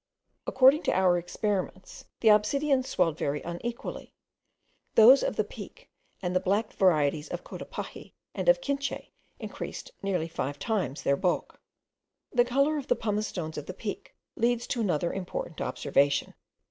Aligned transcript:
According 0.47 0.81
to 0.85 0.93
our 0.95 1.15
experiments, 1.19 2.05
the 2.21 2.29
obsidians 2.29 2.87
swelled 2.87 3.19
very 3.19 3.43
unequally: 3.43 4.15
those 4.95 5.21
of 5.21 5.35
the 5.35 5.43
Peak 5.43 5.91
and 6.23 6.35
the 6.35 6.39
black 6.39 6.73
varieties 6.73 7.27
of 7.27 7.43
Cotopaxi 7.43 8.15
and 8.33 8.49
of 8.49 8.61
Quinche 8.61 9.11
increased 9.37 9.91
nearly 10.01 10.27
five 10.27 10.57
times 10.57 11.03
their 11.03 11.15
bulk. 11.17 11.61
The 12.33 12.43
colour 12.45 12.79
of 12.79 12.87
the 12.87 12.95
pumice 12.95 13.27
stones 13.27 13.59
of 13.59 13.67
the 13.67 13.75
Peak 13.75 14.15
leads 14.35 14.65
to 14.65 14.81
another 14.81 15.13
important 15.13 15.61
observation. 15.61 16.33